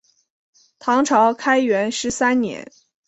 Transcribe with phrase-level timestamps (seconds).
[0.79, 2.71] 唐朝开元十三年。